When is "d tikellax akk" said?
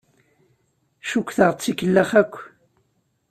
1.53-2.35